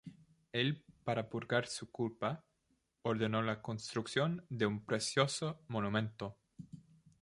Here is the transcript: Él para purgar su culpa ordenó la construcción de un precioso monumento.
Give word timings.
Él 0.51 0.83
para 1.03 1.29
purgar 1.29 1.67
su 1.67 1.91
culpa 1.91 2.43
ordenó 3.03 3.43
la 3.43 3.61
construcción 3.61 4.43
de 4.49 4.65
un 4.65 4.83
precioso 4.83 5.61
monumento. 5.67 6.39